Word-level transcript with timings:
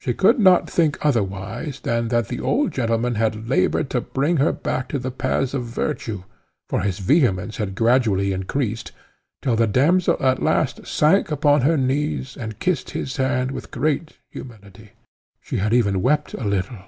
She 0.00 0.12
could 0.12 0.38
not 0.38 0.68
think 0.68 0.98
otherwise 1.02 1.80
than 1.80 2.08
that 2.08 2.28
the 2.28 2.40
old 2.40 2.72
gentleman 2.72 3.14
had 3.14 3.48
laboured 3.48 3.88
to 3.88 4.02
bring 4.02 4.36
her 4.36 4.52
back 4.52 4.86
to 4.90 4.98
the 4.98 5.10
paths 5.10 5.54
of 5.54 5.64
virtue, 5.64 6.24
for 6.68 6.82
his 6.82 6.98
vehemence 6.98 7.56
had 7.56 7.74
gradually 7.74 8.32
increased, 8.34 8.92
till 9.40 9.56
the 9.56 9.66
damsel 9.66 10.18
at 10.20 10.42
last 10.42 10.86
sank 10.86 11.30
upon 11.30 11.62
her 11.62 11.78
knees 11.78 12.36
and 12.36 12.58
kissed 12.58 12.90
his 12.90 13.16
hand 13.16 13.50
with 13.50 13.70
great 13.70 14.18
humility: 14.30 14.90
she 15.40 15.56
had 15.56 15.72
even 15.72 16.02
wept 16.02 16.34
a 16.34 16.44
little. 16.44 16.84